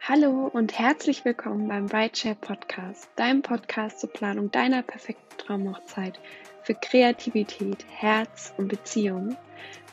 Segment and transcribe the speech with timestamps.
[0.00, 6.18] Hallo und herzlich willkommen beim Brightshare Podcast, deinem Podcast zur Planung deiner perfekten Traumhochzeit
[6.62, 9.36] für Kreativität, Herz und Beziehung.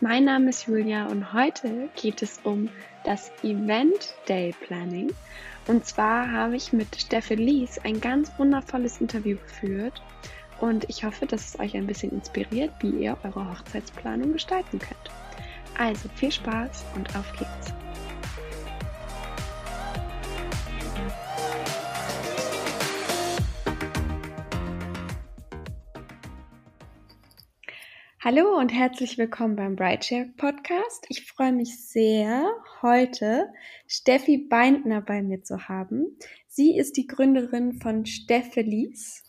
[0.02, 2.70] Mein Name ist Julia und heute geht es um
[3.04, 5.14] das Event Day Planning.
[5.68, 10.02] Und zwar habe ich mit Steffi Lies ein ganz wundervolles Interview geführt
[10.60, 15.12] und ich hoffe, dass es euch ein bisschen inspiriert, wie ihr eure Hochzeitsplanung gestalten könnt.
[15.78, 17.79] Also viel Spaß und auf geht's!
[28.32, 31.04] Hallo und herzlich willkommen beim Brightshare Podcast.
[31.10, 32.48] Ich freue mich sehr,
[32.84, 33.52] heute
[33.88, 36.16] Steffi Beindner bei mir zu haben.
[36.48, 39.24] Sie ist die Gründerin von Steffelis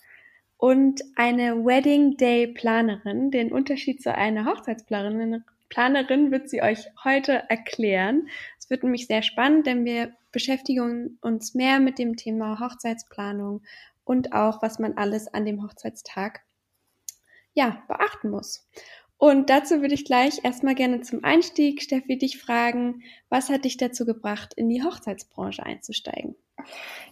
[0.59, 3.30] und eine Wedding Day Planerin.
[3.30, 8.28] Den Unterschied zu einer Hochzeitsplanerin Planerin wird sie euch heute erklären.
[8.59, 13.62] Es wird nämlich sehr spannend, denn wir beschäftigen uns mehr mit dem Thema Hochzeitsplanung
[14.04, 16.43] und auch, was man alles an dem Hochzeitstag
[17.54, 18.68] ja, beachten muss.
[19.20, 23.76] Und dazu würde ich gleich erstmal gerne zum Einstieg, Steffi, dich fragen, was hat dich
[23.76, 26.37] dazu gebracht, in die Hochzeitsbranche einzusteigen?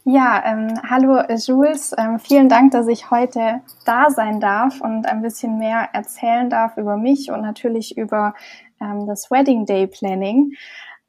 [0.04, 5.20] Ja, ähm, hallo Jules, ähm, vielen Dank, dass ich heute da sein darf und ein
[5.20, 8.32] bisschen mehr erzählen darf über mich und natürlich über
[8.80, 10.54] ähm, das Wedding Day Planning.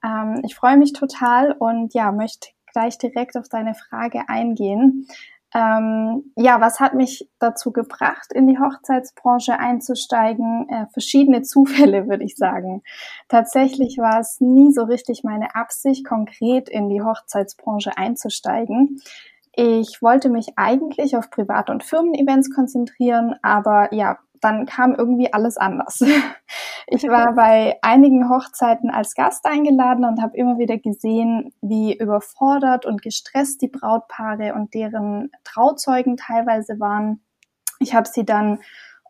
[0.04, 5.08] Ähm, ich freue mich total und ja, möchte gleich direkt auf deine Frage eingehen.
[5.54, 10.68] Ähm, ja, was hat mich dazu gebracht, in die Hochzeitsbranche einzusteigen?
[10.70, 12.84] Äh, verschiedene Zufälle, würde ich sagen.
[13.28, 19.02] Tatsächlich war es nie so richtig meine Absicht, konkret in die Hochzeitsbranche einzusteigen.
[19.54, 25.58] Ich wollte mich eigentlich auf Privat- und Firmen-Events konzentrieren, aber ja, dann kam irgendwie alles
[25.58, 26.04] anders.
[26.92, 32.88] Ich war bei einigen Hochzeiten als Gast eingeladen und habe immer wieder gesehen, wie überfordert
[32.88, 37.24] und gestresst die Brautpaare und deren Trauzeugen teilweise waren.
[37.78, 38.58] Ich habe sie dann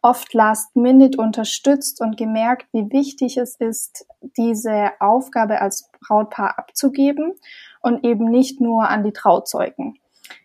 [0.01, 4.05] oft last minute unterstützt und gemerkt, wie wichtig es ist,
[4.37, 7.33] diese Aufgabe als Brautpaar abzugeben
[7.81, 9.99] und eben nicht nur an die Trauzeugen.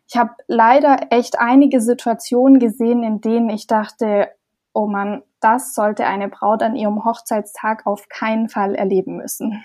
[0.08, 4.28] Ich habe leider echt einige Situationen gesehen, in denen ich dachte,
[4.74, 9.64] oh Mann, das sollte eine Braut an ihrem Hochzeitstag auf keinen Fall erleben müssen.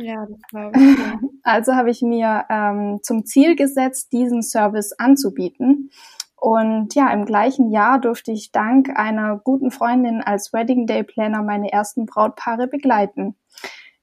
[0.00, 0.98] Ja, das glaube ich.
[0.98, 1.18] Ja.
[1.42, 5.90] Also habe ich mir ähm, zum Ziel gesetzt, diesen Service anzubieten.
[6.36, 11.42] Und ja, im gleichen Jahr durfte ich dank einer guten Freundin als Wedding Day Planner
[11.42, 13.34] meine ersten Brautpaare begleiten.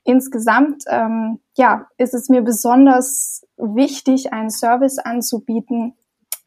[0.03, 5.93] Insgesamt, ähm, ja, ist es mir besonders wichtig, einen Service anzubieten,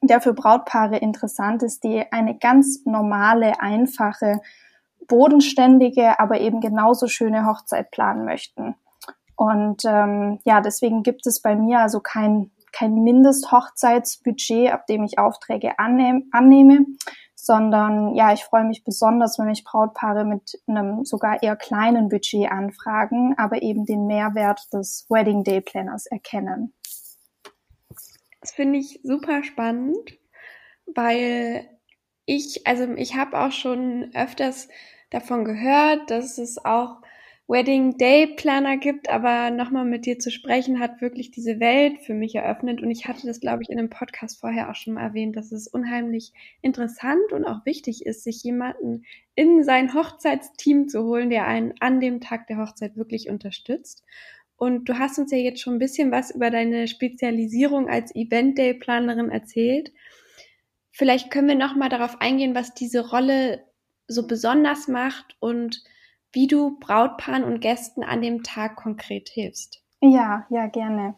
[0.00, 4.40] der für Brautpaare interessant ist, die eine ganz normale, einfache,
[5.06, 8.76] bodenständige, aber eben genauso schöne Hochzeit planen möchten.
[9.36, 15.18] Und ähm, ja, deswegen gibt es bei mir also kein, kein Mindesthochzeitsbudget, ab dem ich
[15.18, 16.86] Aufträge annehm, annehme,
[17.34, 22.50] sondern ja, ich freue mich besonders, wenn mich Brautpaare mit einem sogar eher kleinen Budget
[22.50, 26.74] anfragen, aber eben den Mehrwert des Wedding Day Planners erkennen.
[28.48, 30.18] Das finde ich super spannend,
[30.86, 31.68] weil
[32.24, 34.70] ich, also ich habe auch schon öfters
[35.10, 37.02] davon gehört, dass es auch
[37.46, 42.14] Wedding Day Planner gibt, aber nochmal mit dir zu sprechen hat wirklich diese Welt für
[42.14, 45.02] mich eröffnet und ich hatte das, glaube ich, in einem Podcast vorher auch schon mal
[45.02, 46.32] erwähnt, dass es unheimlich
[46.62, 49.04] interessant und auch wichtig ist, sich jemanden
[49.34, 54.04] in sein Hochzeitsteam zu holen, der einen an dem Tag der Hochzeit wirklich unterstützt.
[54.58, 58.58] Und du hast uns ja jetzt schon ein bisschen was über deine Spezialisierung als Event
[58.58, 59.92] Day Planerin erzählt.
[60.90, 63.64] Vielleicht können wir noch mal darauf eingehen, was diese Rolle
[64.08, 65.84] so besonders macht und
[66.32, 69.80] wie du Brautpaaren und Gästen an dem Tag konkret hilfst.
[70.00, 71.14] Ja, ja, gerne.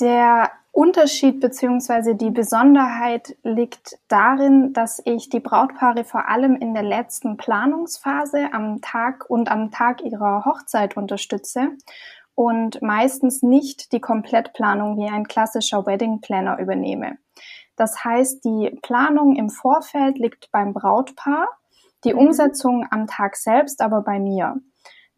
[0.00, 2.14] Der Unterschied bzw.
[2.14, 8.80] die Besonderheit liegt darin, dass ich die Brautpaare vor allem in der letzten Planungsphase am
[8.80, 11.76] Tag und am Tag ihrer Hochzeit unterstütze
[12.36, 17.16] und meistens nicht die Komplettplanung wie ein klassischer Wedding Planner übernehme.
[17.76, 21.48] Das heißt, die Planung im Vorfeld liegt beim Brautpaar,
[22.04, 22.20] die mhm.
[22.20, 24.56] Umsetzung am Tag selbst aber bei mir.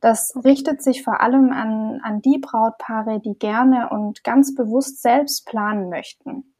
[0.00, 5.44] Das richtet sich vor allem an, an die Brautpaare, die gerne und ganz bewusst selbst
[5.44, 6.54] planen möchten.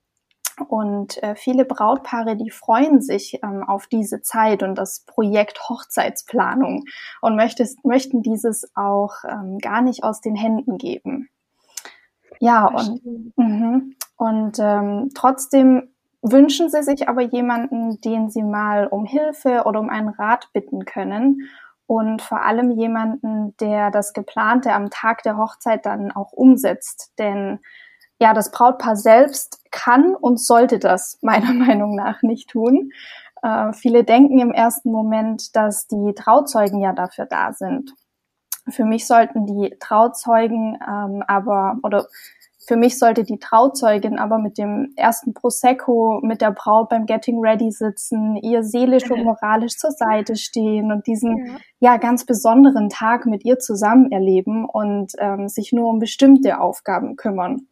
[0.69, 6.85] Und äh, viele Brautpaare, die freuen sich ähm, auf diese Zeit und das Projekt Hochzeitsplanung
[7.21, 11.29] und möchtest, möchten dieses auch ähm, gar nicht aus den Händen geben.
[12.41, 13.03] Ja, und,
[13.37, 13.81] mh,
[14.17, 15.91] und ähm, trotzdem
[16.23, 20.85] wünschen sie sich aber jemanden, den sie mal um Hilfe oder um einen Rat bitten
[20.85, 21.49] können.
[21.89, 27.15] und vor allem jemanden, der das Geplante am Tag der Hochzeit dann auch umsetzt.
[27.19, 27.61] Denn
[28.21, 32.93] ja, das Brautpaar selbst kann und sollte das meiner Meinung nach nicht tun.
[33.43, 37.95] Äh, viele denken im ersten Moment, dass die Trauzeugen ja dafür da sind.
[38.69, 42.07] Für mich sollten die Trauzeugen ähm, aber oder
[42.69, 47.41] für mich sollte die Trauzeugin aber mit dem ersten Prosecco mit der Braut beim Getting
[47.41, 52.91] Ready sitzen, ihr seelisch und moralisch zur Seite stehen und diesen ja, ja ganz besonderen
[52.91, 57.69] Tag mit ihr zusammen erleben und ähm, sich nur um bestimmte Aufgaben kümmern.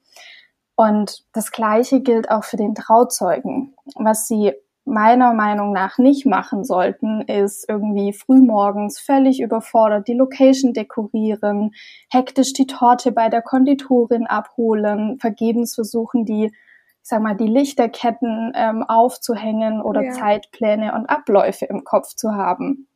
[0.76, 3.74] Und das Gleiche gilt auch für den Trauzeugen.
[3.96, 4.52] Was sie
[4.86, 11.72] meiner Meinung nach nicht machen sollten, ist irgendwie frühmorgens völlig überfordert die Location dekorieren,
[12.08, 16.52] hektisch die Torte bei der Konditorin abholen, vergebens versuchen, die, ich
[17.02, 20.12] sag mal, die Lichterketten ähm, aufzuhängen oder ja.
[20.12, 22.86] Zeitpläne und Abläufe im Kopf zu haben.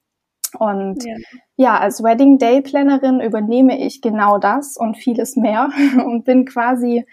[0.59, 1.17] Und ja.
[1.57, 5.71] ja, als Wedding Day Plannerin übernehme ich genau das und vieles mehr
[6.05, 7.05] und bin quasi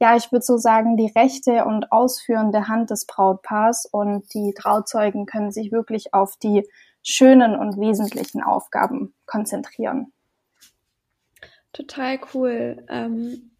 [0.00, 5.26] ja, ich würde so sagen, die rechte und ausführende Hand des Brautpaars und die Trauzeugen
[5.26, 6.68] können sich wirklich auf die
[7.02, 10.12] schönen und wesentlichen Aufgaben konzentrieren.
[11.72, 12.84] Total cool.
[12.88, 13.52] Ähm,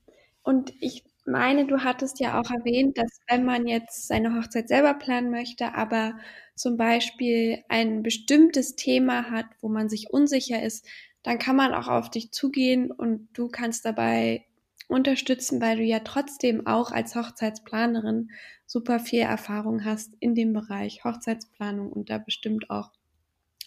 [0.43, 4.95] und ich meine, du hattest ja auch erwähnt, dass wenn man jetzt seine Hochzeit selber
[4.95, 6.15] planen möchte, aber
[6.55, 10.87] zum Beispiel ein bestimmtes Thema hat, wo man sich unsicher ist,
[11.23, 14.47] dann kann man auch auf dich zugehen und du kannst dabei
[14.89, 18.31] unterstützen, weil du ja trotzdem auch als Hochzeitsplanerin
[18.67, 22.91] super viel Erfahrung hast in dem Bereich Hochzeitsplanung und da bestimmt auch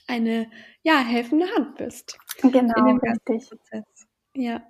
[0.07, 0.49] eine
[0.83, 2.17] ja helfende Hand bist.
[2.41, 3.49] Genau, in dem richtig.
[3.49, 4.07] Prozess.
[4.33, 4.63] Ja,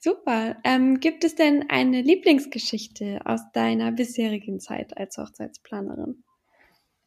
[0.00, 0.56] super.
[0.64, 6.24] Ähm, gibt es denn eine Lieblingsgeschichte aus deiner bisherigen Zeit als Hochzeitsplanerin?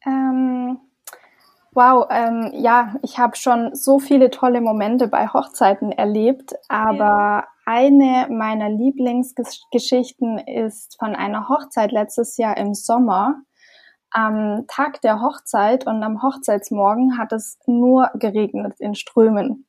[0.06, 0.78] Ähm,
[1.72, 7.48] wow, ähm, ja, ich habe schon so viele tolle Momente bei Hochzeiten erlebt, aber ja.
[7.68, 13.42] Eine meiner Lieblingsgeschichten ist von einer Hochzeit letztes Jahr im Sommer.
[14.10, 19.66] Am Tag der Hochzeit und am Hochzeitsmorgen hat es nur geregnet in Strömen.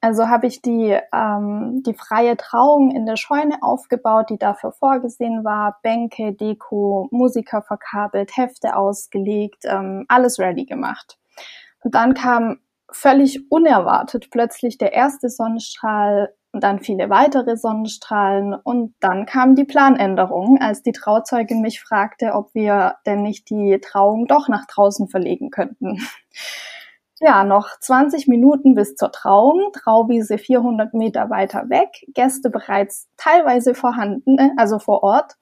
[0.00, 5.44] Also habe ich die, ähm, die freie Trauung in der Scheune aufgebaut, die dafür vorgesehen
[5.44, 5.78] war.
[5.82, 11.18] Bänke, Deko, Musiker verkabelt, Hefte ausgelegt, ähm, alles ready gemacht.
[11.82, 12.60] Und dann kam
[12.90, 19.66] völlig unerwartet plötzlich der erste Sonnenstrahl und dann viele weitere Sonnenstrahlen und dann kam die
[19.66, 25.06] Planänderung, als die Trauzeugin mich fragte, ob wir denn nicht die Trauung doch nach draußen
[25.08, 25.98] verlegen könnten.
[27.18, 33.74] Ja, noch 20 Minuten bis zur Trauung, Trauwiese 400 Meter weiter weg, Gäste bereits teilweise
[33.74, 35.32] vorhanden, äh, also vor Ort.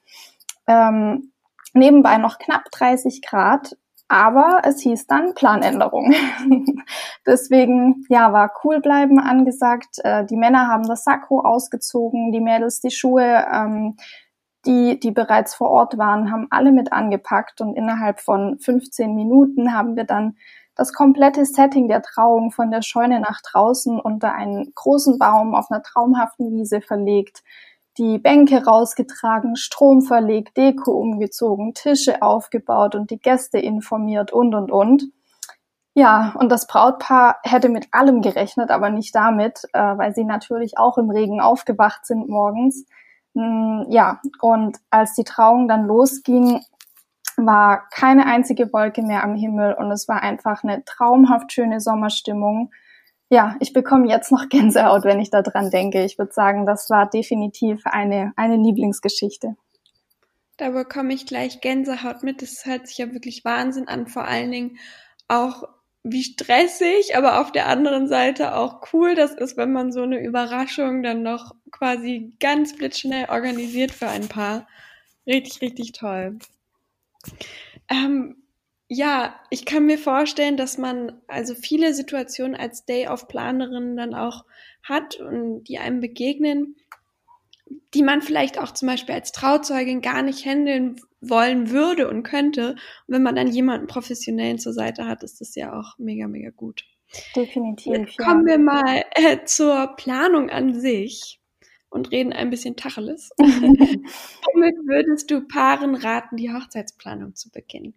[0.68, 1.32] Ähm,
[1.72, 3.76] nebenbei noch knapp 30 Grad
[4.08, 6.14] aber es hieß dann Planänderung.
[7.26, 9.98] Deswegen, ja, war cool bleiben angesagt.
[10.04, 13.46] Äh, die Männer haben das Sakko ausgezogen, die Mädels die Schuhe.
[13.52, 13.96] Ähm,
[14.66, 19.74] die, die bereits vor Ort waren, haben alle mit angepackt und innerhalb von 15 Minuten
[19.74, 20.36] haben wir dann
[20.74, 25.70] das komplette Setting der Trauung von der Scheune nach draußen unter einen großen Baum auf
[25.70, 27.42] einer traumhaften Wiese verlegt
[27.98, 34.70] die Bänke rausgetragen, Strom verlegt, Deko umgezogen, Tische aufgebaut und die Gäste informiert und, und,
[34.70, 35.04] und.
[35.94, 40.76] Ja, und das Brautpaar hätte mit allem gerechnet, aber nicht damit, äh, weil sie natürlich
[40.76, 42.84] auch im Regen aufgewacht sind morgens.
[43.34, 46.60] Mm, ja, und als die Trauung dann losging,
[47.36, 52.70] war keine einzige Wolke mehr am Himmel und es war einfach eine traumhaft schöne Sommerstimmung
[53.30, 56.04] ja, ich bekomme jetzt noch Gänsehaut, wenn ich daran denke.
[56.04, 59.56] Ich würde sagen, das war definitiv eine, eine Lieblingsgeschichte.
[60.56, 62.42] Da bekomme ich gleich Gänsehaut mit.
[62.42, 64.06] Das hört sich ja wirklich Wahnsinn an.
[64.06, 64.78] Vor allen Dingen
[65.26, 65.64] auch
[66.04, 70.22] wie stressig, aber auf der anderen Seite auch cool das ist, wenn man so eine
[70.22, 74.68] Überraschung dann noch quasi ganz blitzschnell organisiert für ein Paar.
[75.26, 76.38] Richtig, richtig toll.
[77.88, 78.43] Ähm,
[78.88, 84.44] ja, ich kann mir vorstellen, dass man also viele Situationen als Day-of-Planerin dann auch
[84.82, 86.76] hat und die einem begegnen,
[87.94, 92.72] die man vielleicht auch zum Beispiel als Trauzeugin gar nicht handeln wollen würde und könnte.
[92.72, 96.50] Und wenn man dann jemanden professionellen zur Seite hat, ist das ja auch mega, mega
[96.50, 96.84] gut.
[97.34, 97.92] Definitiv.
[97.94, 101.40] Jetzt kommen wir mal äh, zur Planung an sich
[101.88, 103.30] und reden ein bisschen Tacheles.
[103.38, 107.94] Womit würdest du Paaren raten, die Hochzeitsplanung zu beginnen?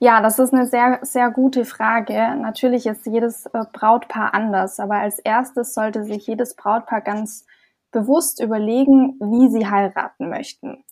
[0.00, 2.36] Ja, das ist eine sehr, sehr gute Frage.
[2.36, 7.46] Natürlich ist jedes äh, Brautpaar anders, aber als erstes sollte sich jedes Brautpaar ganz
[7.90, 10.84] bewusst überlegen, wie sie heiraten möchten.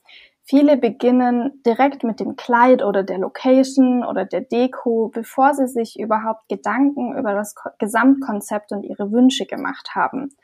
[0.42, 5.98] Viele beginnen direkt mit dem Kleid oder der Location oder der Deko, bevor sie sich
[5.98, 10.34] überhaupt Gedanken über das Gesamtkonzept und ihre Wünsche gemacht haben.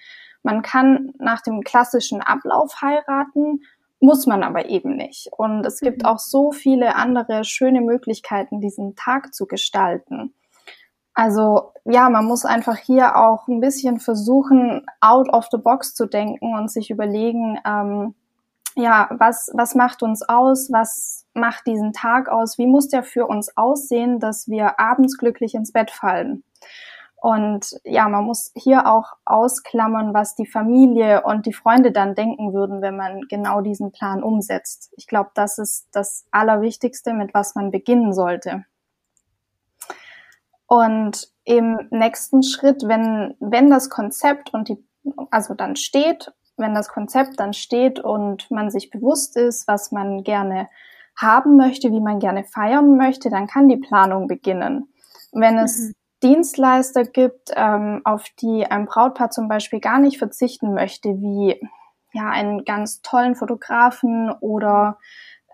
[0.42, 3.60] Man kann nach dem klassischen Ablauf heiraten,
[4.02, 5.28] muss man aber eben nicht.
[5.36, 6.08] Und es gibt mhm.
[6.08, 10.34] auch so viele andere schöne Möglichkeiten, diesen Tag zu gestalten.
[11.14, 16.06] Also ja, man muss einfach hier auch ein bisschen versuchen, out of the box zu
[16.06, 18.14] denken und sich überlegen, ähm,
[18.74, 20.72] ja, was, was macht uns aus?
[20.72, 22.56] Was macht diesen Tag aus?
[22.58, 26.42] Wie muss der für uns aussehen, dass wir abends glücklich ins Bett fallen?
[27.22, 32.52] Und ja, man muss hier auch ausklammern, was die Familie und die Freunde dann denken
[32.52, 34.92] würden, wenn man genau diesen Plan umsetzt.
[34.96, 38.64] Ich glaube, das ist das Allerwichtigste, mit was man beginnen sollte.
[40.66, 44.84] Und im nächsten Schritt, wenn, wenn das Konzept und die,
[45.30, 50.22] also dann steht wenn das Konzept dann steht und man sich bewusst ist, was man
[50.22, 50.68] gerne
[51.16, 54.88] haben möchte, wie man gerne feiern möchte, dann kann die Planung beginnen.
[55.32, 55.92] Wenn es mhm.
[56.22, 61.60] Dienstleister gibt, ähm, auf die ein Brautpaar zum Beispiel gar nicht verzichten möchte, wie
[62.12, 64.98] ja einen ganz tollen Fotografen oder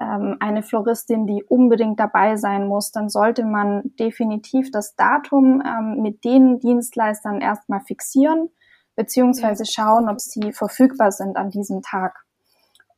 [0.00, 6.02] ähm, eine Floristin, die unbedingt dabei sein muss, dann sollte man definitiv das Datum ähm,
[6.02, 8.50] mit den Dienstleistern erstmal fixieren
[8.98, 12.24] beziehungsweise schauen, ob sie verfügbar sind an diesem Tag.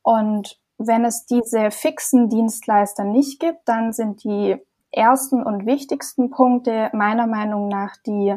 [0.01, 4.57] Und wenn es diese fixen Dienstleister nicht gibt, dann sind die
[4.91, 8.35] ersten und wichtigsten Punkte meiner Meinung nach die,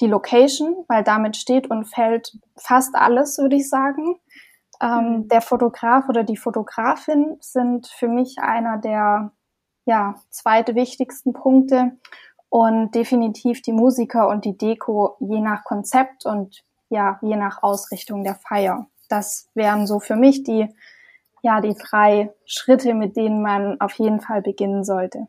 [0.00, 4.16] die Location, weil damit steht und fällt fast alles, würde ich sagen.
[4.82, 5.28] Ähm, mhm.
[5.28, 9.30] der Fotograf oder die Fotografin sind für mich einer der
[9.84, 11.98] ja, zweite wichtigsten Punkte
[12.48, 18.24] und definitiv die Musiker und die Deko je nach Konzept und ja, je nach Ausrichtung
[18.24, 18.86] der Feier.
[19.08, 20.68] Das wären so für mich die,
[21.42, 25.28] ja, die drei Schritte, mit denen man auf jeden Fall beginnen sollte.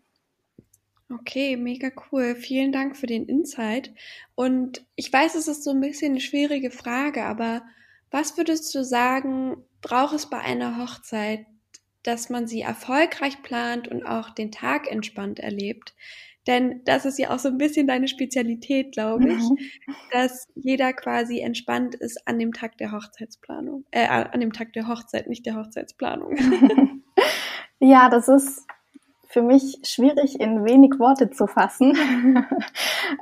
[1.11, 2.35] Okay, mega cool.
[2.35, 3.93] Vielen Dank für den Insight.
[4.35, 7.63] Und ich weiß, es ist so ein bisschen eine schwierige Frage, aber
[8.11, 11.45] was würdest du sagen, braucht es bei einer Hochzeit,
[12.03, 15.93] dass man sie erfolgreich plant und auch den Tag entspannt erlebt?
[16.47, 19.57] Denn das ist ja auch so ein bisschen deine Spezialität, glaube ich, mhm.
[20.11, 24.87] dass jeder quasi entspannt ist an dem Tag der Hochzeitsplanung, äh, an dem Tag der
[24.87, 26.35] Hochzeit, nicht der Hochzeitsplanung.
[27.79, 28.65] ja, das ist
[29.31, 31.95] für mich schwierig in wenig Worte zu fassen.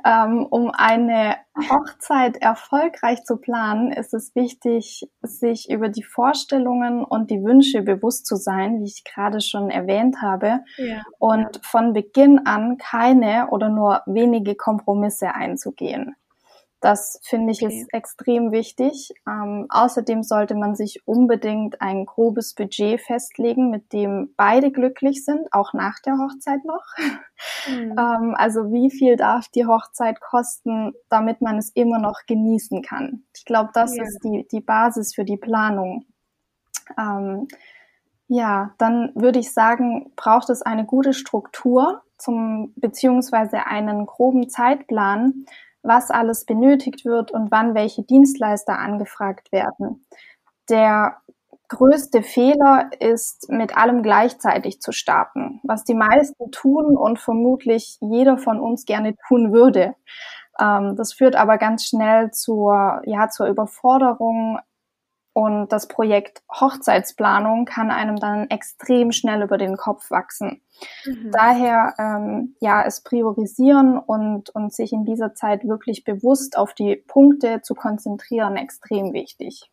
[0.04, 7.30] ähm, um eine Hochzeit erfolgreich zu planen, ist es wichtig, sich über die Vorstellungen und
[7.30, 11.02] die Wünsche bewusst zu sein, wie ich gerade schon erwähnt habe, ja.
[11.18, 16.16] und von Beginn an keine oder nur wenige Kompromisse einzugehen.
[16.80, 17.82] Das finde ich okay.
[17.82, 19.12] ist extrem wichtig.
[19.28, 25.52] Ähm, außerdem sollte man sich unbedingt ein grobes Budget festlegen, mit dem beide glücklich sind,
[25.52, 26.84] auch nach der Hochzeit noch.
[27.68, 27.92] Mhm.
[27.98, 33.24] ähm, also wie viel darf die Hochzeit kosten, damit man es immer noch genießen kann?
[33.36, 34.02] Ich glaube, das ja.
[34.02, 36.06] ist die, die Basis für die Planung.
[36.98, 37.46] Ähm,
[38.26, 45.46] ja, dann würde ich sagen, braucht es eine gute Struktur zum, beziehungsweise einen groben Zeitplan,
[45.82, 50.06] was alles benötigt wird und wann welche Dienstleister angefragt werden.
[50.68, 51.16] Der
[51.68, 58.38] größte Fehler ist, mit allem gleichzeitig zu starten, was die meisten tun und vermutlich jeder
[58.38, 59.94] von uns gerne tun würde.
[60.60, 64.58] Ähm, das führt aber ganz schnell zur, ja, zur Überforderung,
[65.32, 70.60] und das Projekt Hochzeitsplanung kann einem dann extrem schnell über den Kopf wachsen.
[71.04, 71.30] Mhm.
[71.32, 76.96] Daher ähm, ja es priorisieren und, und sich in dieser Zeit wirklich bewusst auf die
[76.96, 79.70] Punkte zu konzentrieren extrem wichtig.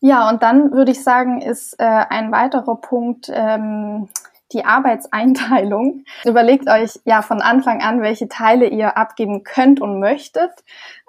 [0.00, 4.08] Ja, und dann würde ich sagen, ist äh, ein weiterer Punkt ähm,
[4.52, 6.04] die Arbeitseinteilung.
[6.24, 10.50] Überlegt euch ja von Anfang an, welche Teile ihr abgeben könnt und möchtet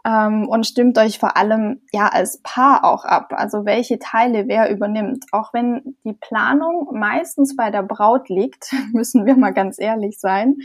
[0.06, 3.34] ähm, und stimmt euch vor allem ja als Paar auch ab.
[3.36, 5.26] Also welche Teile wer übernimmt.
[5.32, 10.58] Auch wenn die Planung meistens bei der Braut liegt, müssen wir mal ganz ehrlich sein,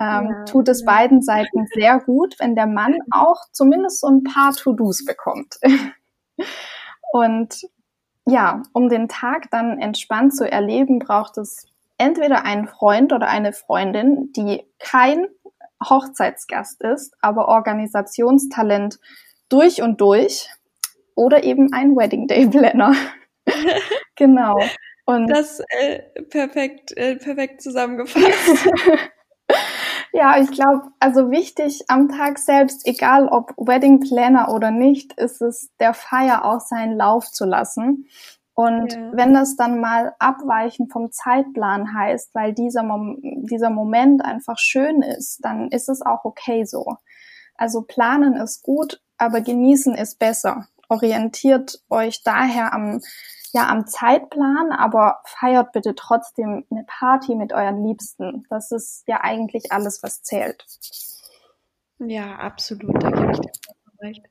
[0.00, 0.86] ähm, ja, tut es ja.
[0.86, 5.58] beiden Seiten sehr gut, wenn der Mann auch zumindest so ein paar To-Dos bekommt.
[7.12, 7.62] und
[8.26, 11.66] ja, um den Tag dann entspannt zu erleben, braucht es
[11.98, 15.26] entweder einen Freund oder eine Freundin, die kein
[15.84, 18.98] Hochzeitsgast ist, aber Organisationstalent
[19.48, 20.48] durch und durch
[21.14, 22.94] oder eben ein Wedding Day Planner.
[24.16, 24.58] genau.
[25.04, 28.68] Und das äh, perfekt, äh, perfekt zusammengefasst.
[30.12, 35.40] ja, ich glaube, also wichtig am Tag selbst, egal ob Wedding Planner oder nicht, ist
[35.40, 38.06] es der Feier auch seinen Lauf zu lassen
[38.58, 39.10] Und ja.
[39.12, 45.00] wenn das dann mal abweichen vom Zeitplan heißt, weil dieser, Mom dieser Moment einfach schön
[45.00, 46.96] ist, dann ist es auch okay so.
[47.54, 50.66] Also planen ist gut, aber genießen ist besser.
[50.88, 53.00] Orientiert euch daher am,
[53.52, 58.44] ja, am Zeitplan, aber feiert bitte trotzdem eine Party mit euren Liebsten.
[58.50, 60.66] Das ist ja eigentlich alles, was zählt.
[62.00, 63.00] Ja, absolut.
[63.04, 63.52] Da gebe ich dir
[64.00, 64.24] recht.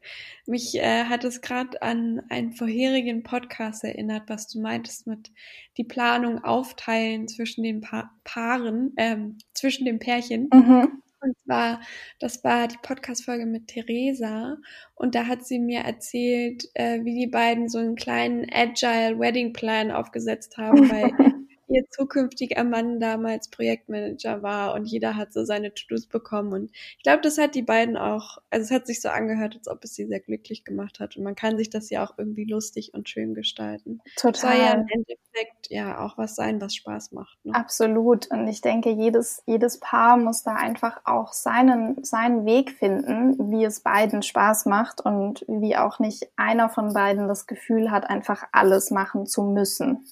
[0.45, 5.31] Mich äh, hat es gerade an einen vorherigen Podcast erinnert, was du meintest mit
[5.77, 10.50] die Planung aufteilen zwischen den pa Paaren, ähm, zwischen den Pärchen.
[10.53, 11.01] Mhm.
[11.19, 11.81] Und zwar,
[12.19, 14.57] das war die Podcast-Folge mit Theresa
[14.93, 19.51] und da hat sie mir erzählt, äh, wie die beiden so einen kleinen Agile Wedding
[19.51, 21.12] Plan aufgesetzt haben, weil
[21.67, 26.53] ihr zukünftiger Mann damals Projektmanager war und jeder hat so seine To-Dos bekommen.
[26.53, 29.67] Und ich glaube, das hat die beiden auch, also es hat sich so angehört, als
[29.67, 31.17] ob es sie sehr glücklich gemacht hat.
[31.17, 34.01] Und man kann sich das ja auch irgendwie lustig und schön gestalten.
[34.15, 34.55] Total.
[34.55, 37.38] Soll ja im Endeffekt ja auch was sein, was Spaß macht.
[37.43, 37.53] Ne?
[37.53, 38.29] Absolut.
[38.31, 43.65] Und ich denke, jedes, jedes Paar muss da einfach auch seinen, seinen Weg finden, wie
[43.65, 48.45] es beiden Spaß macht und wie auch nicht einer von beiden das Gefühl hat, einfach
[48.51, 50.05] alles machen zu müssen.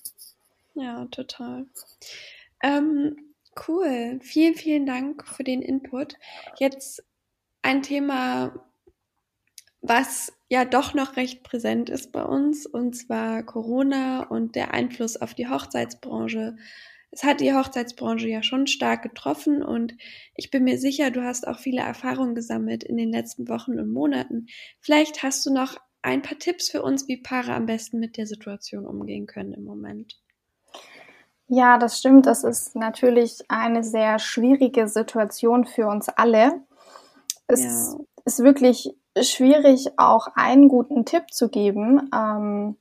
[0.76, 1.68] Ja, total.
[2.62, 3.34] Ähm,
[3.68, 4.20] cool.
[4.22, 6.16] Vielen, vielen Dank für den Input.
[6.60, 7.04] Jetzt
[7.62, 8.66] ein Thema,
[9.82, 15.18] was ja doch noch recht präsent ist bei uns, und zwar Corona und der Einfluss
[15.18, 16.58] auf die Hochzeitsbranche.
[17.12, 19.94] Es hat die Hochzeitsbranche ja schon stark getroffen und
[20.36, 23.94] ich bin mir sicher, du hast auch viele Erfahrungen gesammelt in den letzten Wochen und
[23.94, 24.48] Monaten.
[24.82, 28.28] Vielleicht hast du noch ein paar Tipps für uns, wie Paare am besten mit der
[28.28, 30.20] Situation umgehen können im Moment.
[31.48, 32.26] Ja, das stimmt.
[32.26, 36.62] Das ist natürlich eine sehr schwierige Situation für uns alle.
[37.48, 38.00] Es ja.
[38.26, 42.10] ist wirklich schwierig, auch einen guten Tipp zu geben.
[42.14, 42.78] Ähm,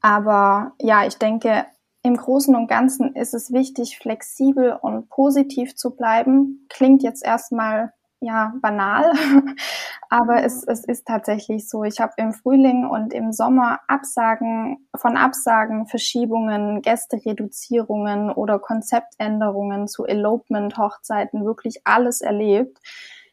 [0.00, 1.66] aber ja, ich denke,
[2.02, 6.66] im Großen und Ganzen ist es wichtig, flexibel und positiv zu bleiben.
[6.68, 7.92] Klingt jetzt erstmal
[8.26, 9.12] ja banal,
[10.10, 11.84] aber es, es ist tatsächlich so.
[11.84, 20.04] Ich habe im Frühling und im Sommer Absagen von Absagen, Verschiebungen, Gästereduzierungen oder Konzeptänderungen zu
[20.04, 22.78] Elopement-Hochzeiten wirklich alles erlebt.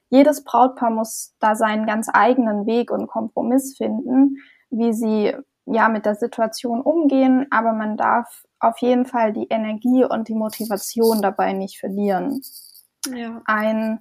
[0.09, 4.37] Jedes Brautpaar muss da seinen ganz eigenen Weg und Kompromiss finden,
[4.69, 5.33] wie sie
[5.65, 10.35] ja mit der Situation umgehen, aber man darf auf jeden Fall die Energie und die
[10.35, 12.41] Motivation dabei nicht verlieren.
[13.11, 13.41] Ja.
[13.45, 13.99] Ein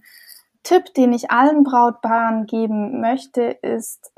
[0.62, 4.12] Tipp, den ich allen Brautpaaren geben möchte, ist,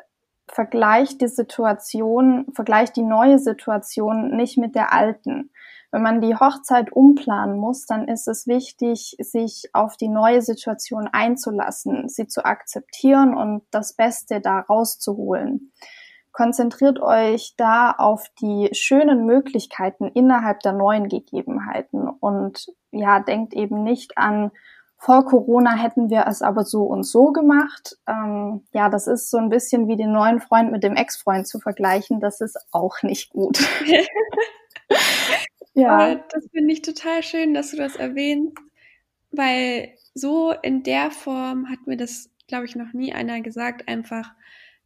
[0.46, 5.50] vergleicht die Situation, vergleicht die neue Situation nicht mit der alten.
[5.90, 11.08] Wenn man die Hochzeit umplanen muss, dann ist es wichtig, sich auf die neue Situation
[11.12, 15.72] einzulassen, sie zu akzeptieren und das Beste da rauszuholen.
[16.32, 23.84] Konzentriert euch da auf die schönen Möglichkeiten innerhalb der neuen Gegebenheiten und ja, denkt eben
[23.84, 24.50] nicht an,
[25.04, 27.98] vor Corona hätten wir es aber so und so gemacht.
[28.08, 31.60] Ähm, ja, das ist so ein bisschen wie den neuen Freund mit dem Ex-Freund zu
[31.60, 32.20] vergleichen.
[32.20, 33.58] Das ist auch nicht gut.
[35.74, 36.14] ja.
[36.14, 38.56] Das finde ich total schön, dass du das erwähnst,
[39.30, 44.32] weil so in der Form hat mir das, glaube ich, noch nie einer gesagt, einfach,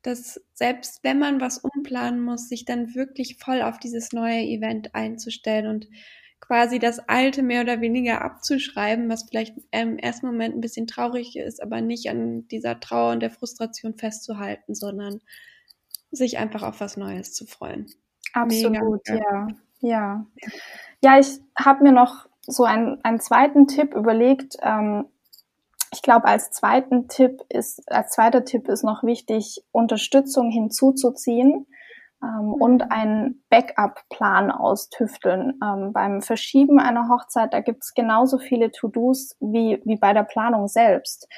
[0.02, 4.96] dass selbst wenn man was umplanen muss, sich dann wirklich voll auf dieses neue Event
[4.96, 5.86] einzustellen und
[6.40, 11.36] quasi das Alte mehr oder weniger abzuschreiben, was vielleicht im ersten Moment ein bisschen traurig
[11.36, 15.20] ist, aber nicht an dieser Trauer und der Frustration festzuhalten, sondern
[16.10, 17.86] sich einfach auf was Neues zu freuen.
[18.32, 19.48] Absolut, ja.
[19.80, 20.26] Ja,
[21.02, 24.56] ja ich habe mir noch so einen, einen zweiten Tipp überlegt.
[24.62, 25.04] Ähm,
[25.92, 31.66] ich glaube, als zweiten Tipp ist, als zweiter Tipp ist noch wichtig, Unterstützung hinzuzuziehen
[32.22, 32.52] ähm, mhm.
[32.54, 35.58] und einen Backup-Plan austüfteln.
[35.62, 40.68] Ähm, beim Verschieben einer Hochzeit, da gibt's genauso viele To-Dos wie, wie bei der Planung
[40.68, 41.28] selbst.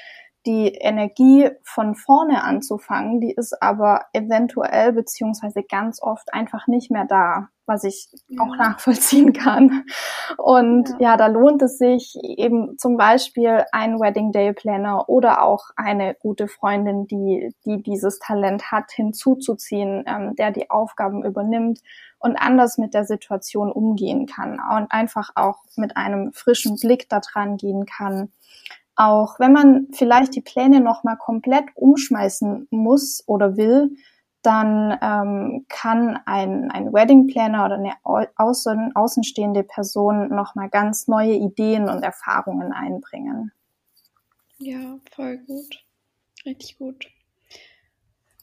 [0.45, 7.05] Die Energie von vorne anzufangen, die ist aber eventuell beziehungsweise ganz oft einfach nicht mehr
[7.05, 8.41] da was ich ja.
[8.43, 9.85] auch nachvollziehen kann.
[10.37, 11.11] Und ja.
[11.11, 11.17] ja.
[11.17, 16.47] da lohnt es sich eben zum Beispiel einen Wedding Day Planner oder auch eine gute
[16.47, 21.79] Freundin, die, die dieses Talent hat, hinzuzuziehen, ähm, der die Aufgaben übernimmt
[22.19, 27.19] und anders mit der Situation umgehen kann und einfach auch mit einem frischen Blick da
[27.19, 28.31] dran gehen kann.
[29.01, 33.97] Auch wenn man vielleicht die Pläne nochmal komplett umschmeißen muss oder will,
[34.43, 37.93] dann ähm, kann ein, ein Wedding Planner oder eine
[38.35, 43.51] außen, außenstehende Person nochmal ganz neue Ideen und Erfahrungen einbringen.
[44.59, 45.83] Ja, voll gut.
[46.45, 47.07] Richtig gut.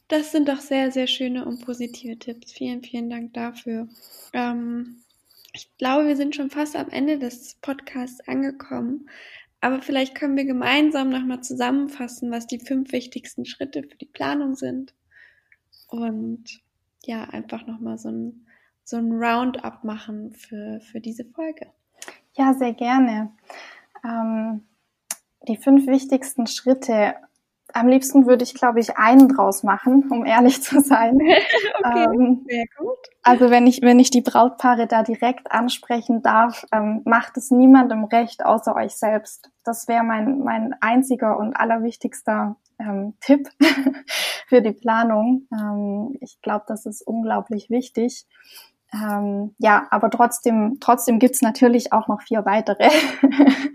[0.09, 2.51] Das sind doch sehr, sehr schöne und positive Tipps.
[2.51, 3.87] Vielen, vielen Dank dafür.
[4.33, 5.03] Ähm,
[5.53, 9.09] ich glaube, wir sind schon fast am Ende des Podcasts angekommen.
[9.61, 14.55] Aber vielleicht können wir gemeinsam nochmal zusammenfassen, was die fünf wichtigsten Schritte für die Planung
[14.55, 14.93] sind.
[15.87, 16.61] Und
[17.03, 18.45] ja, einfach nochmal so ein,
[18.83, 21.67] so ein Roundup machen für, für diese Folge.
[22.37, 23.33] Ja, sehr gerne.
[24.03, 24.63] Ähm,
[25.47, 27.15] die fünf wichtigsten Schritte.
[27.73, 31.17] Am liebsten würde ich, glaube ich, einen draus machen, um ehrlich zu sein.
[31.79, 32.97] okay, ähm, sehr gut.
[33.23, 38.05] Also wenn ich, wenn ich die Brautpaare da direkt ansprechen darf, ähm, macht es niemandem
[38.05, 39.51] recht außer euch selbst.
[39.63, 43.49] Das wäre mein, mein einziger und allerwichtigster ähm, Tipp
[44.47, 45.47] für die Planung.
[45.53, 48.25] Ähm, ich glaube, das ist unglaublich wichtig.
[48.91, 52.89] Ähm, ja, aber trotzdem, trotzdem gibt's natürlich auch noch vier weitere.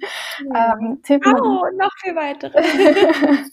[0.53, 0.75] Ja.
[0.75, 2.59] ähm, Tipp oh, noch vier weitere.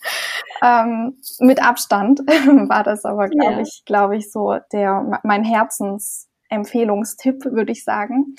[0.64, 3.62] ähm, mit Abstand war das aber, glaube ja.
[3.62, 8.36] ich, glaube ich, so der mein Herzensempfehlungstipp, würde ich sagen.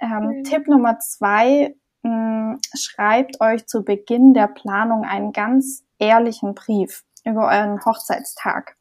[0.00, 0.42] Ähm, mhm.
[0.42, 7.04] Tipp Nummer zwei, mh, hm, schreibt euch zu Beginn der Planung einen ganz ehrlichen Brief
[7.24, 8.76] über euren Hochzeitstag.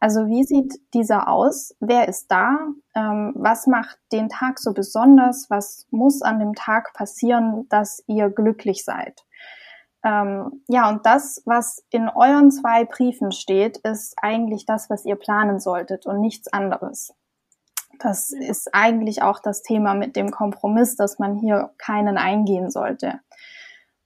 [0.00, 1.74] Also wie sieht dieser aus?
[1.80, 2.58] Wer ist da?
[2.94, 5.50] Ähm, was macht den Tag so besonders?
[5.50, 9.24] Was muss an dem Tag passieren, dass ihr glücklich seid?
[10.04, 15.16] Ähm, ja, und das, was in euren zwei Briefen steht, ist eigentlich das, was ihr
[15.16, 17.12] planen solltet und nichts anderes.
[17.98, 23.18] Das ist eigentlich auch das Thema mit dem Kompromiss, dass man hier keinen eingehen sollte.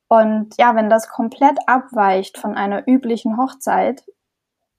[0.09, 4.05] Und ja, wenn das komplett abweicht von einer üblichen Hochzeit,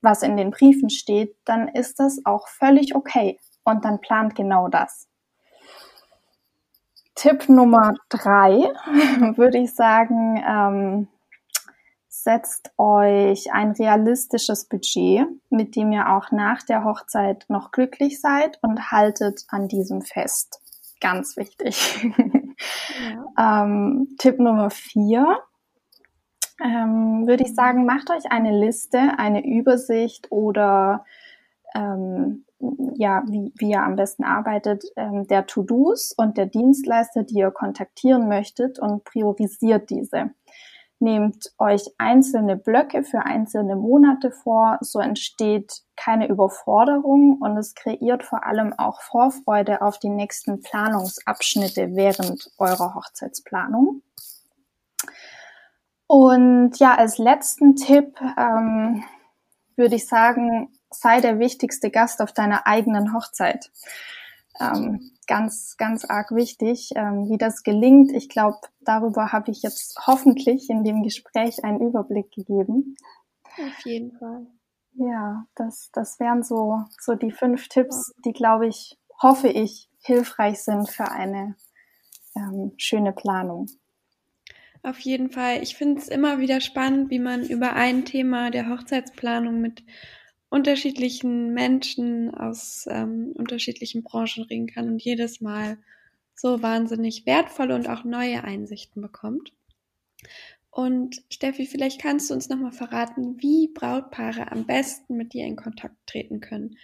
[0.03, 3.39] was in den Briefen steht, dann ist das auch völlig okay.
[3.63, 5.07] Und dann plant genau das.
[7.15, 8.51] Tipp Nummer drei
[9.37, 11.07] würde ich sagen, ähm,
[12.09, 18.59] setzt euch ein realistisches Budget, mit dem ihr auch nach der Hochzeit noch glücklich seid
[18.61, 20.61] und haltet an diesem fest.
[21.01, 22.11] Ganz wichtig.
[23.35, 23.63] Ja.
[23.63, 25.39] ähm, Tipp Nummer vier
[26.63, 31.05] ähm, würde ich sagen, macht euch eine Liste, eine Übersicht oder
[31.75, 32.45] ähm,
[32.95, 37.51] ja, wie, wie ihr am besten arbeitet, ähm, der To-Dos und der Dienstleister, die ihr
[37.51, 40.31] kontaktieren möchtet und priorisiert diese.
[40.99, 48.23] Nehmt euch einzelne Blöcke für einzelne Monate vor, so entsteht keine Überforderung und es kreiert
[48.23, 54.01] vor allem auch Vorfreude auf die nächsten Planungsabschnitte während eurer Hochzeitsplanung.
[56.13, 59.03] Und ja, als letzten Tipp ähm,
[59.75, 63.71] würde ich sagen, sei der wichtigste Gast auf deiner eigenen Hochzeit.
[64.59, 68.11] Ähm, ganz, ganz arg wichtig, ähm, wie das gelingt.
[68.11, 72.95] Ich glaube, darüber habe ich jetzt hoffentlich in dem Gespräch einen Überblick gegeben.
[73.57, 74.45] Auf jeden Fall.
[74.91, 80.61] Ja, das, das wären so, so die fünf Tipps, die, glaube ich, hoffe ich, hilfreich
[80.61, 81.55] sind für eine
[82.35, 83.65] ähm, schöne Planung.
[84.83, 85.63] Auf jeden Fall.
[85.63, 89.81] Ich finde es immer wieder spannend, wie man über ein Thema der Hochzeitsplanung mit
[90.49, 95.77] unterschiedlichen Menschen aus ähm, unterschiedlichen Branchen reden kann und jedes Mal
[96.35, 99.53] so wahnsinnig wertvolle und auch neue Einsichten bekommt.
[100.69, 105.55] Und Steffi, vielleicht kannst du uns nochmal verraten, wie Brautpaare am besten mit dir in
[105.55, 106.77] Kontakt treten können.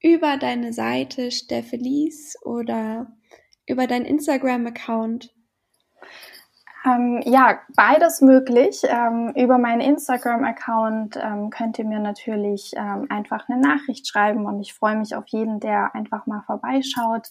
[0.00, 3.12] Über deine Seite Steffelis oder
[3.66, 5.34] über deinen Instagram-Account
[6.84, 8.82] ähm, ja, beides möglich.
[8.84, 14.60] Ähm, über meinen Instagram-Account ähm, könnt ihr mir natürlich ähm, einfach eine Nachricht schreiben und
[14.60, 17.28] ich freue mich auf jeden, der einfach mal vorbeischaut.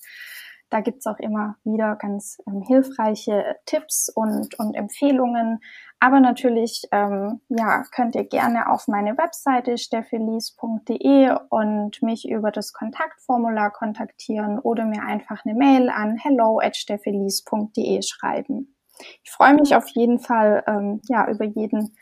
[0.70, 5.62] Da gibt's auch immer wieder ganz ähm, hilfreiche Tipps und, und Empfehlungen.
[6.00, 12.72] Aber natürlich ähm, ja, könnt ihr gerne auf meine Webseite steffelis.de und mich über das
[12.72, 18.76] Kontaktformular kontaktieren oder mir einfach eine Mail an hello at steffelis.de schreiben
[19.24, 21.96] ich freue mich auf jeden Fall ähm, ja über jeden,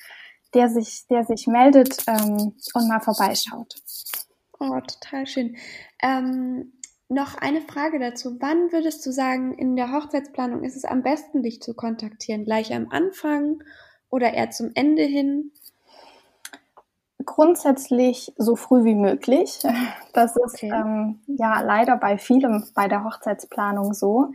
[0.54, 3.76] der sich, der sich meldet ähm, und mal vorbeischaut.
[4.60, 5.58] Oh, total schön.
[6.02, 6.74] Ähm,
[7.10, 8.38] noch eine Frage dazu.
[8.40, 12.44] Wann würdest du sagen, in der Hochzeitsplanung ist es am besten, dich zu kontaktieren?
[12.44, 13.64] Gleich am Anfang
[14.10, 15.52] oder eher zum Ende hin?
[17.26, 19.60] Grundsätzlich so früh wie möglich.
[20.14, 20.72] Das ist okay.
[20.74, 24.32] ähm, ja leider bei vielem bei der Hochzeitsplanung so.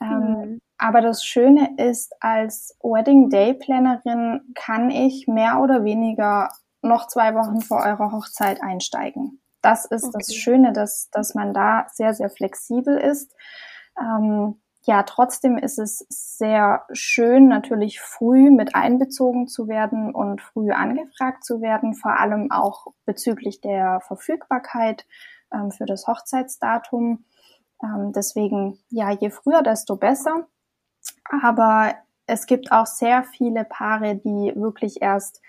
[0.00, 0.60] Ähm, mhm.
[0.78, 6.48] Aber das Schöne ist, als Wedding Day Plannerin kann ich mehr oder weniger
[6.82, 9.40] noch zwei Wochen vor eurer Hochzeit einsteigen.
[9.62, 10.18] Das ist okay.
[10.18, 13.34] das Schöne, dass, dass man da sehr, sehr flexibel ist.
[13.98, 20.72] Ähm, ja, trotzdem ist es sehr schön, natürlich früh mit einbezogen zu werden und früh
[20.72, 25.06] angefragt zu werden, vor allem auch bezüglich der Verfügbarkeit
[25.54, 27.24] ähm, für das Hochzeitsdatum.
[27.82, 30.48] Ähm, deswegen, ja, je früher, desto besser.
[31.24, 31.94] Aber
[32.26, 35.42] es gibt auch sehr viele Paare, die wirklich erst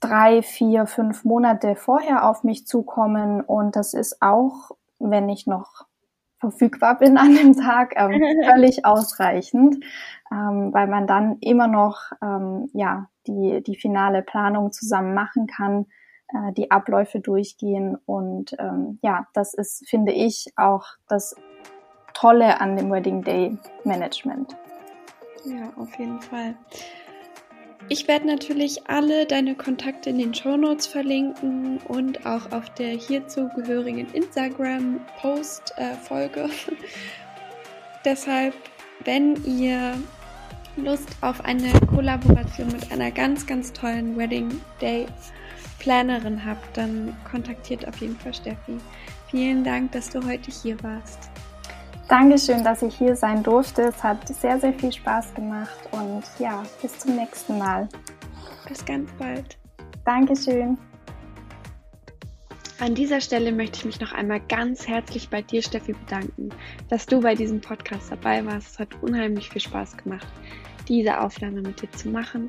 [0.00, 3.40] drei, vier, fünf Monate vorher auf mich zukommen.
[3.40, 5.86] Und das ist auch, wenn ich noch
[6.38, 9.84] verfügbar bin an dem Tag, ähm, völlig ausreichend,
[10.30, 15.86] ähm, weil man dann immer noch ähm, ja die die finale Planung zusammen machen kann,
[16.28, 21.34] äh, die Abläufe durchgehen und ähm, ja, das ist finde ich auch das
[22.12, 24.56] Tolle an dem Wedding Day Management.
[25.46, 26.54] Ja, auf jeden Fall.
[27.88, 32.88] Ich werde natürlich alle deine Kontakte in den Show Notes verlinken und auch auf der
[32.88, 36.50] hierzu gehörigen Instagram-Post-Folge.
[38.04, 38.54] Deshalb,
[39.04, 39.96] wenn ihr
[40.76, 45.06] Lust auf eine Kollaboration mit einer ganz, ganz tollen Wedding Day
[45.78, 48.78] Plannerin habt, dann kontaktiert auf jeden Fall Steffi.
[49.30, 51.30] Vielen Dank, dass du heute hier warst.
[52.08, 53.82] Dankeschön, dass ich hier sein durfte.
[53.82, 57.88] Es hat sehr, sehr viel Spaß gemacht und ja, bis zum nächsten Mal.
[58.68, 59.58] Bis ganz bald.
[60.04, 60.78] Dankeschön.
[62.78, 66.50] An dieser Stelle möchte ich mich noch einmal ganz herzlich bei dir, Steffi, bedanken,
[66.90, 68.72] dass du bei diesem Podcast dabei warst.
[68.72, 70.28] Es hat unheimlich viel Spaß gemacht
[70.88, 72.48] diese Aufnahme mit dir zu machen.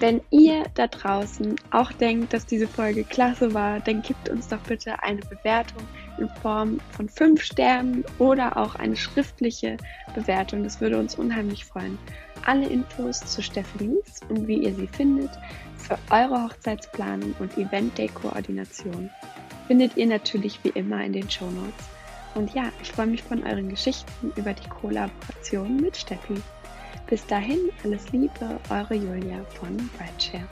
[0.00, 4.60] Wenn ihr da draußen auch denkt, dass diese Folge klasse war, dann gebt uns doch
[4.60, 5.82] bitte eine Bewertung
[6.18, 9.76] in Form von fünf Sternen oder auch eine schriftliche
[10.14, 10.62] Bewertung.
[10.64, 11.98] Das würde uns unheimlich freuen.
[12.44, 15.30] Alle Infos zu Stephanies und wie ihr sie findet
[15.76, 19.10] für eure Hochzeitsplanung und Event Day Koordination
[19.66, 21.84] findet ihr natürlich wie immer in den Show Notes.
[22.34, 26.34] Und ja, ich freue mich von euren Geschichten über die Kollaboration mit Steffi.
[27.08, 30.46] Bis dahin, alles Liebe, eure Julia von Brightshare.